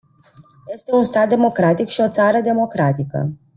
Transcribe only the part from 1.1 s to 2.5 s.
democratic și o țară